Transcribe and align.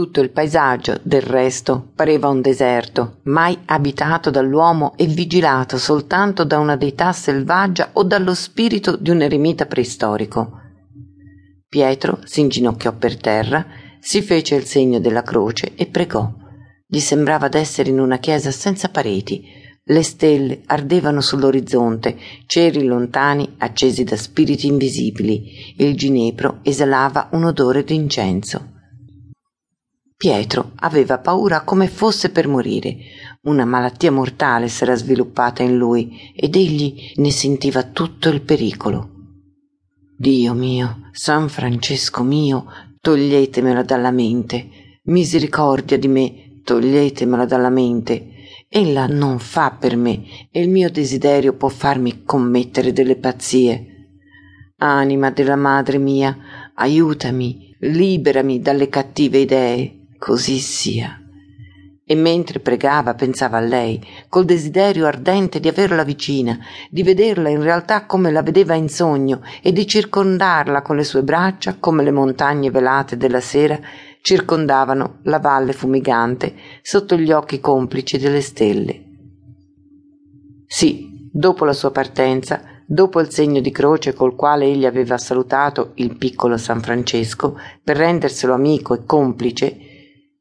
Tutto 0.00 0.22
il 0.22 0.30
paesaggio, 0.30 0.98
del 1.02 1.20
resto, 1.20 1.90
pareva 1.94 2.28
un 2.28 2.40
deserto, 2.40 3.18
mai 3.24 3.58
abitato 3.66 4.30
dall'uomo 4.30 4.96
e 4.96 5.04
vigilato 5.04 5.76
soltanto 5.76 6.44
da 6.44 6.58
una 6.58 6.76
deità 6.76 7.12
selvaggia 7.12 7.90
o 7.92 8.02
dallo 8.02 8.32
spirito 8.32 8.96
di 8.96 9.10
un 9.10 9.20
eremita 9.20 9.66
preistorico. 9.66 10.52
Pietro 11.68 12.20
si 12.24 12.40
inginocchiò 12.40 12.92
per 12.96 13.18
terra, 13.18 13.66
si 14.00 14.22
fece 14.22 14.54
il 14.54 14.64
segno 14.64 15.00
della 15.00 15.22
croce 15.22 15.74
e 15.74 15.84
pregò. 15.84 16.32
Gli 16.86 16.98
sembrava 16.98 17.48
d'essere 17.48 17.90
in 17.90 18.00
una 18.00 18.16
chiesa 18.16 18.50
senza 18.50 18.88
pareti. 18.88 19.44
Le 19.84 20.02
stelle 20.02 20.62
ardevano 20.64 21.20
sull'orizzonte, 21.20 22.16
ceri 22.46 22.84
lontani 22.84 23.56
accesi 23.58 24.04
da 24.04 24.16
spiriti 24.16 24.66
invisibili. 24.66 25.74
Il 25.76 25.94
ginepro 25.94 26.60
esalava 26.62 27.28
un 27.32 27.44
odore 27.44 27.84
d'incenso. 27.84 28.78
Pietro 30.20 30.72
aveva 30.80 31.16
paura 31.16 31.62
come 31.62 31.88
fosse 31.88 32.28
per 32.28 32.46
morire. 32.46 32.94
Una 33.44 33.64
malattia 33.64 34.12
mortale 34.12 34.68
s'era 34.68 34.94
sviluppata 34.94 35.62
in 35.62 35.78
lui 35.78 36.30
ed 36.36 36.56
egli 36.56 37.12
ne 37.14 37.30
sentiva 37.30 37.84
tutto 37.84 38.28
il 38.28 38.42
pericolo. 38.42 39.08
Dio 40.18 40.52
mio, 40.52 41.08
San 41.12 41.48
Francesco 41.48 42.22
mio, 42.22 42.66
toglietemela 43.00 43.82
dalla 43.82 44.10
mente. 44.10 44.98
Misericordia 45.04 45.96
di 45.96 46.08
me, 46.08 46.60
toglietemela 46.64 47.46
dalla 47.46 47.70
mente. 47.70 48.32
Ella 48.68 49.06
non 49.06 49.38
fa 49.38 49.70
per 49.70 49.96
me 49.96 50.22
e 50.50 50.60
il 50.60 50.68
mio 50.68 50.90
desiderio 50.90 51.54
può 51.54 51.70
farmi 51.70 52.24
commettere 52.24 52.92
delle 52.92 53.16
pazzie. 53.16 53.86
Anima 54.80 55.30
della 55.30 55.56
madre 55.56 55.96
mia, 55.96 56.36
aiutami, 56.74 57.74
liberami 57.78 58.60
dalle 58.60 58.90
cattive 58.90 59.38
idee, 59.38 59.94
così 60.20 60.58
sia. 60.58 61.18
E 62.04 62.14
mentre 62.14 62.60
pregava 62.60 63.14
pensava 63.14 63.56
a 63.56 63.60
lei, 63.60 64.04
col 64.28 64.44
desiderio 64.44 65.06
ardente 65.06 65.60
di 65.60 65.68
averla 65.68 66.04
vicina, 66.04 66.58
di 66.90 67.02
vederla 67.02 67.48
in 67.48 67.62
realtà 67.62 68.04
come 68.04 68.30
la 68.30 68.42
vedeva 68.42 68.74
in 68.74 68.88
sogno 68.88 69.40
e 69.62 69.72
di 69.72 69.86
circondarla 69.86 70.82
con 70.82 70.96
le 70.96 71.04
sue 71.04 71.22
braccia 71.22 71.76
come 71.78 72.02
le 72.02 72.10
montagne 72.10 72.70
velate 72.70 73.16
della 73.16 73.40
sera 73.40 73.78
circondavano 74.20 75.20
la 75.22 75.38
valle 75.38 75.72
fumigante 75.72 76.54
sotto 76.82 77.16
gli 77.16 77.32
occhi 77.32 77.58
complici 77.58 78.18
delle 78.18 78.42
stelle. 78.42 79.04
Sì, 80.66 81.28
dopo 81.32 81.64
la 81.64 81.72
sua 81.72 81.92
partenza, 81.92 82.60
dopo 82.84 83.20
il 83.20 83.30
segno 83.30 83.60
di 83.60 83.70
croce 83.70 84.12
col 84.12 84.34
quale 84.34 84.66
egli 84.66 84.84
aveva 84.84 85.16
salutato 85.16 85.92
il 85.94 86.16
piccolo 86.16 86.56
San 86.56 86.80
Francesco 86.82 87.56
per 87.82 87.96
renderselo 87.96 88.52
amico 88.52 88.94
e 88.94 89.04
complice, 89.06 89.89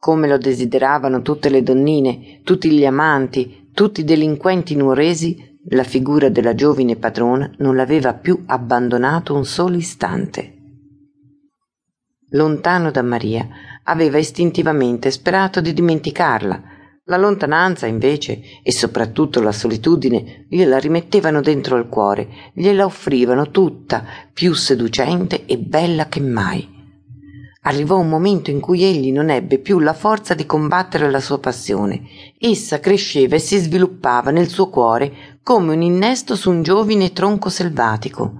come 0.00 0.26
lo 0.26 0.38
desideravano 0.38 1.22
tutte 1.22 1.48
le 1.48 1.62
donnine, 1.62 2.40
tutti 2.42 2.68
gli 2.72 2.84
amanti, 2.84 3.68
tutti 3.72 4.00
i 4.00 4.04
delinquenti 4.04 4.74
nuoresi, 4.74 5.58
la 5.68 5.84
figura 5.84 6.28
della 6.28 6.56
giovine 6.56 6.96
padrona 6.96 7.48
non 7.58 7.76
l'aveva 7.76 8.14
più 8.14 8.42
abbandonato 8.46 9.36
un 9.36 9.44
solo 9.44 9.76
istante 9.76 10.54
lontano 12.30 12.90
da 12.90 13.02
Maria, 13.02 13.48
aveva 13.84 14.18
istintivamente 14.18 15.10
sperato 15.10 15.60
di 15.60 15.72
dimenticarla. 15.72 16.62
La 17.04 17.16
lontananza, 17.16 17.86
invece, 17.86 18.40
e 18.62 18.70
soprattutto 18.72 19.40
la 19.40 19.52
solitudine, 19.52 20.46
gliela 20.48 20.78
rimettevano 20.78 21.40
dentro 21.40 21.76
il 21.76 21.88
cuore, 21.88 22.28
gliela 22.52 22.84
offrivano 22.84 23.50
tutta, 23.50 24.04
più 24.32 24.52
seducente 24.52 25.44
e 25.46 25.58
bella 25.58 26.06
che 26.06 26.20
mai. 26.20 26.79
Arrivò 27.62 27.98
un 27.98 28.08
momento 28.08 28.50
in 28.50 28.60
cui 28.60 28.84
egli 28.84 29.12
non 29.12 29.30
ebbe 29.30 29.58
più 29.58 29.78
la 29.78 29.92
forza 29.92 30.34
di 30.34 30.46
combattere 30.46 31.10
la 31.10 31.20
sua 31.20 31.38
passione. 31.38 32.02
Essa 32.38 32.80
cresceva 32.80 33.36
e 33.36 33.38
si 33.38 33.58
sviluppava 33.58 34.30
nel 34.30 34.48
suo 34.48 34.68
cuore 34.68 35.38
come 35.42 35.74
un 35.74 35.82
innesto 35.82 36.36
su 36.36 36.50
un 36.50 36.62
giovine 36.62 37.12
tronco 37.12 37.48
selvatico. 37.48 38.32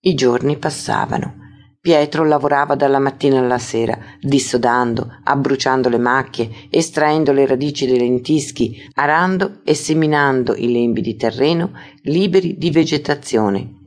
I 0.00 0.14
giorni 0.14 0.56
passavano 0.56 1.42
Pietro 1.84 2.24
lavorava 2.24 2.76
dalla 2.76 2.98
mattina 2.98 3.40
alla 3.40 3.58
sera, 3.58 3.98
dissodando, 4.18 5.18
abbruciando 5.22 5.90
le 5.90 5.98
macchie, 5.98 6.48
estraendo 6.70 7.30
le 7.30 7.44
radici 7.44 7.84
dei 7.84 7.98
lentischi, 7.98 8.88
arando 8.94 9.60
e 9.64 9.74
seminando 9.74 10.54
i 10.54 10.72
lembi 10.72 11.02
di 11.02 11.14
terreno 11.14 11.72
liberi 12.04 12.56
di 12.56 12.70
vegetazione. 12.70 13.83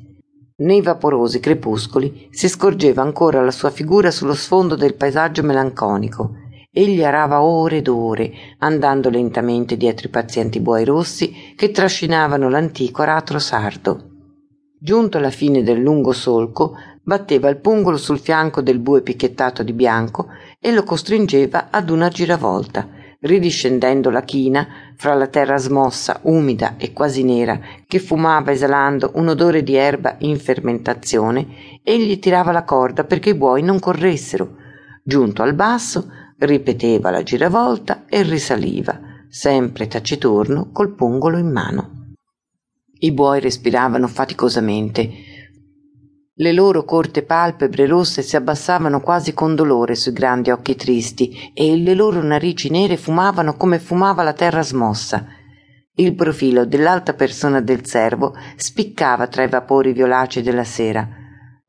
Nei 0.59 0.81
vaporosi 0.81 1.39
crepuscoli 1.39 2.29
si 2.31 2.49
scorgeva 2.49 3.03
ancora 3.03 3.43
la 3.43 3.51
sua 3.51 3.69
figura 3.69 4.09
sullo 4.09 4.33
sfondo 4.33 4.73
del 4.75 4.95
paesaggio 4.95 5.43
melanconico. 5.43 6.31
Egli 6.71 7.03
arava 7.03 7.43
ore 7.43 7.77
ed 7.77 7.87
ore, 7.87 8.31
andando 8.57 9.11
lentamente 9.11 9.77
dietro 9.77 10.07
i 10.07 10.09
pazienti 10.09 10.59
buoi 10.59 10.83
rossi 10.83 11.53
che 11.55 11.69
trascinavano 11.69 12.49
l'antico 12.49 13.03
aratro 13.03 13.37
sardo. 13.37 14.09
Giunto 14.79 15.19
alla 15.19 15.29
fine 15.29 15.61
del 15.61 15.79
lungo 15.79 16.11
solco, 16.11 16.73
batteva 17.03 17.49
il 17.49 17.57
pungolo 17.57 17.97
sul 17.97 18.17
fianco 18.17 18.63
del 18.63 18.79
bue 18.79 19.03
picchettato 19.03 19.61
di 19.61 19.73
bianco 19.73 20.29
e 20.59 20.71
lo 20.71 20.81
costringeva 20.81 21.67
ad 21.69 21.91
una 21.91 22.09
giravolta, 22.09 22.87
ridiscendendo 23.19 24.09
la 24.09 24.21
china 24.21 24.67
fra 24.95 25.13
la 25.13 25.27
terra 25.27 25.57
smossa, 25.57 26.19
umida 26.23 26.75
e 26.77 26.93
quasi 26.93 27.23
nera, 27.23 27.59
che 27.87 27.99
fumava 27.99 28.51
esalando 28.51 29.11
un 29.15 29.29
odore 29.29 29.63
di 29.63 29.75
erba 29.75 30.15
in 30.19 30.39
fermentazione, 30.39 31.79
egli 31.83 32.19
tirava 32.19 32.51
la 32.51 32.63
corda 32.63 33.03
perché 33.03 33.31
i 33.31 33.35
buoi 33.35 33.61
non 33.63 33.79
corressero. 33.79 34.55
Giunto 35.03 35.41
al 35.41 35.53
basso, 35.53 36.11
ripeteva 36.37 37.09
la 37.09 37.23
giravolta 37.23 38.05
e 38.07 38.21
risaliva, 38.21 38.99
sempre 39.29 39.87
taciturno 39.87 40.69
col 40.71 40.93
pungolo 40.93 41.37
in 41.37 41.51
mano. 41.51 41.91
I 42.99 43.11
buoi 43.11 43.39
respiravano 43.39 44.07
faticosamente, 44.07 45.09
le 46.39 46.53
loro 46.53 46.83
corte 46.83 47.23
palpebre 47.23 47.87
rosse 47.87 48.21
si 48.21 48.35
abbassavano 48.35 49.01
quasi 49.01 49.33
con 49.33 49.55
dolore 49.55 49.95
sui 49.95 50.13
grandi 50.13 50.51
occhi 50.51 50.75
tristi 50.75 51.51
e 51.51 51.75
le 51.77 51.95
loro 51.95 52.21
narici 52.21 52.69
nere 52.69 52.95
fumavano 52.95 53.55
come 53.55 53.79
fumava 53.79 54.21
la 54.21 54.33
terra 54.33 54.61
smossa. 54.61 55.25
Il 55.95 56.13
profilo 56.13 56.67
dell'alta 56.67 57.13
persona 57.13 57.59
del 57.59 57.87
servo 57.87 58.35
spiccava 58.55 59.25
tra 59.25 59.41
i 59.41 59.49
vapori 59.49 59.93
violacei 59.93 60.43
della 60.43 60.63
sera. 60.63 61.09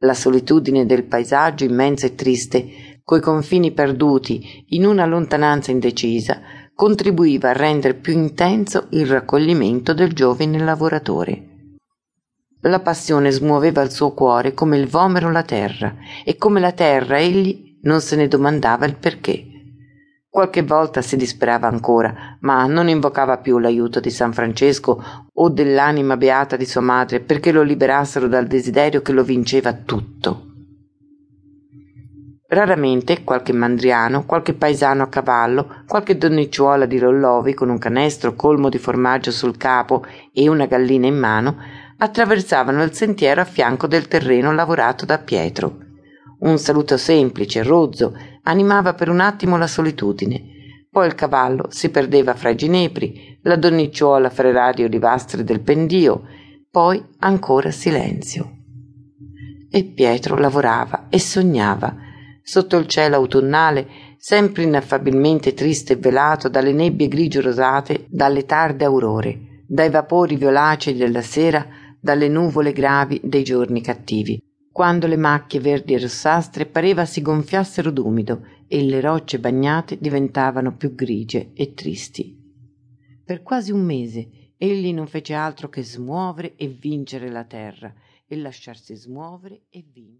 La 0.01 0.12
solitudine 0.12 0.85
del 0.85 1.05
paesaggio 1.05 1.65
immenso 1.65 2.05
e 2.05 2.15
triste, 2.15 3.00
coi 3.05 3.23
confini 3.23 3.73
perduti 3.73 4.67
in 4.69 4.85
una 4.85 5.06
lontananza 5.06 5.71
indecisa, 5.71 6.41
contribuiva 6.75 7.49
a 7.49 7.55
rendere 7.55 7.95
più 7.95 8.12
intenso 8.12 8.89
il 8.91 9.06
raccoglimento 9.06 9.95
del 9.95 10.12
giovane 10.12 10.59
lavoratore. 10.59 11.58
La 12.63 12.81
passione 12.81 13.31
smuoveva 13.31 13.83
il 13.83 13.93
suo 13.93 14.13
cuore 14.13 14.53
come 14.53 14.79
il 14.79 14.89
vomero 14.89 15.31
la 15.31 15.45
terra, 15.45 15.95
e 16.25 16.37
come 16.37 16.59
la 16.59 16.73
terra 16.73 17.19
egli 17.19 17.79
non 17.83 18.01
se 18.01 18.17
ne 18.17 18.27
domandava 18.27 18.85
il 18.85 18.97
perché. 18.97 19.45
Qualche 20.29 20.63
volta 20.63 21.01
si 21.01 21.17
disperava 21.17 21.69
ancora, 21.69 22.37
ma 22.41 22.67
non 22.67 22.89
invocava 22.89 23.39
più 23.39 23.59
l'aiuto 23.59 24.01
di 24.01 24.11
San 24.11 24.33
Francesco 24.33 25.03
o 25.33 25.49
dell'anima 25.51 26.17
beata 26.17 26.57
di 26.57 26.67
sua 26.67 26.81
madre 26.81 27.21
perché 27.21 27.53
lo 27.53 27.63
liberassero 27.63 28.27
dal 28.27 28.47
desiderio 28.47 29.03
che 29.03 29.13
lo 29.13 29.23
vinceva 29.23 29.73
tutto. 29.73 30.45
Raramente 32.51 33.25
qualche 33.25 33.53
mandriano, 33.53 34.25
qualche 34.25 34.55
paesano 34.55 35.03
a 35.03 35.09
cavallo, 35.09 35.83
qualche 35.87 36.17
donnicciuola 36.17 36.87
di 36.87 36.99
Lollovi 36.99 37.55
con 37.55 37.69
un 37.69 37.79
canestro 37.79 38.35
colmo 38.35 38.69
di 38.69 38.79
formaggio 38.79 39.31
sul 39.31 39.57
capo 39.57 40.05
e 40.33 40.49
una 40.49 40.67
gallina 40.67 41.07
in 41.07 41.19
mano 41.19 41.57
attraversavano 41.99 42.83
il 42.83 42.93
sentiero 42.93 43.41
a 43.41 43.45
fianco 43.45 43.87
del 43.87 44.09
terreno 44.09 44.53
lavorato 44.53 45.05
da 45.05 45.19
Pietro. 45.19 45.79
Un 46.41 46.59
saluto 46.59 46.97
semplice, 46.97 47.63
rozzo, 47.63 48.17
animava 48.45 48.95
per 48.95 49.09
un 49.09 49.21
attimo 49.21 49.57
la 49.57 49.67
solitudine. 49.67 50.56
Poi 50.91 51.06
il 51.06 51.15
cavallo 51.15 51.67
si 51.71 51.91
perdeva 51.91 52.35
fra 52.35 52.50
i 52.50 52.55
ginepri, 52.55 53.41
la 53.43 53.56
donnicciuola 53.56 54.31
fra 54.31 54.49
i 54.49 54.53
radi 54.53 54.85
olivastri 54.85 55.43
del 55.43 55.61
pendio, 55.61 56.23
poi 56.71 57.05
ancora 57.19 57.71
silenzio. 57.71 58.53
E 59.71 59.85
Pietro 59.85 60.37
lavorava 60.37 61.09
e 61.11 61.19
sognava, 61.19 61.94
sotto 62.43 62.77
il 62.77 62.87
cielo 62.87 63.17
autunnale, 63.17 63.87
sempre 64.17 64.62
inaffabilmente 64.62 65.53
triste 65.53 65.94
e 65.94 65.97
velato 65.97 66.49
dalle 66.49 66.73
nebbie 66.73 67.09
grigio 67.09 67.41
rosate, 67.41 68.06
dalle 68.09 68.47
tarde 68.47 68.85
aurore, 68.85 69.62
dai 69.67 69.91
vapori 69.91 70.37
violacei 70.37 70.97
della 70.97 71.23
sera 71.23 71.67
dalle 72.00 72.29
nuvole 72.29 72.73
gravi 72.73 73.21
dei 73.25 73.43
giorni 73.43 73.81
cattivi, 73.81 74.41
quando 74.71 75.06
le 75.06 75.17
macchie 75.17 75.61
verdi 75.61 75.95
e 75.95 75.99
rossastre 75.99 76.67
pareva 76.67 77.05
si 77.05 77.21
gonfiassero 77.21 77.91
d'umido 77.91 78.47
e 78.69 78.83
le 78.83 79.00
rocce 79.00 79.39
bagnate 79.41 79.99
diventavano 79.99 80.77
più 80.77 80.95
grigie 80.95 81.50
e 81.55 81.75
tristi. 81.75 82.37
Per 83.25 83.43
quasi 83.43 83.73
un 83.73 83.85
mese 83.85 84.53
egli 84.56 84.93
non 84.93 85.06
fece 85.06 85.35
altro 85.35 85.69
che 85.69 85.83
smuovere 85.83 86.55
e 86.56 86.69
vincere 86.69 87.31
la 87.31 87.45
terra 87.45 87.93
e 88.27 88.37
lasciarsi 88.37 88.94
smuovere 88.94 89.62
e 89.71 89.85
vincere. 89.93 90.17